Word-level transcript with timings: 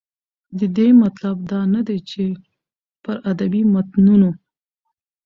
د 0.59 0.61
دې 0.77 0.87
مطلب 1.03 1.35
دا 1.51 1.61
نه 1.73 1.81
دى، 1.87 1.97
چې 2.09 2.23
پر 3.03 3.15
ادبي 3.31 3.61
متونو 3.73 4.31